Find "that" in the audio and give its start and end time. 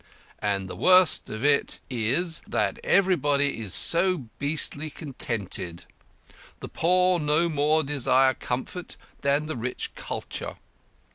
2.47-2.79